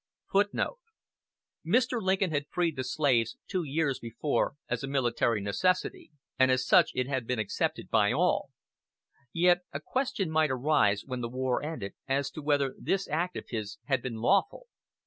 * 0.15 0.35
Mr. 1.63 2.01
Lincoln 2.01 2.31
had 2.31 2.47
freed 2.49 2.75
the 2.75 2.83
slaves 2.83 3.37
two 3.47 3.61
years 3.63 3.99
before 3.99 4.55
as 4.67 4.83
a 4.83 4.87
military 4.87 5.39
necessity, 5.41 6.09
and 6.39 6.49
as 6.49 6.65
such 6.65 6.89
it 6.95 7.07
had 7.07 7.27
been 7.27 7.37
accepted 7.37 7.87
by 7.91 8.11
all. 8.11 8.49
Yet 9.31 9.59
a 9.71 9.79
question 9.79 10.31
might 10.31 10.49
arise, 10.49 11.05
when 11.05 11.21
the 11.21 11.29
war 11.29 11.61
ended, 11.63 11.93
as 12.07 12.31
to 12.31 12.41
whether 12.41 12.73
this 12.79 13.07
act 13.09 13.37
of 13.37 13.49
his 13.49 13.77
had 13.85 14.01
been 14.01 14.15
lawful. 14.15 14.65